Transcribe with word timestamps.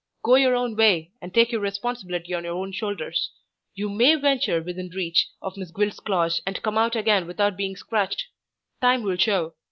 Go 0.23 0.33
your 0.33 0.55
own 0.55 0.75
way, 0.75 1.11
and 1.21 1.31
take 1.31 1.51
your 1.51 1.61
responsibility 1.61 2.33
on 2.33 2.43
your 2.43 2.55
own 2.55 2.71
shoulders. 2.71 3.29
You 3.75 3.87
may 3.87 4.15
venture 4.15 4.59
within 4.59 4.89
reach 4.89 5.27
of 5.43 5.57
Miss 5.57 5.69
Gwilt's 5.69 5.99
claws 5.99 6.41
and 6.43 6.63
come 6.63 6.75
out 6.79 6.95
again 6.95 7.27
without 7.27 7.55
being 7.55 7.75
scratched. 7.75 8.25
Time 8.81 9.03
will 9.03 9.15
show. 9.17 9.53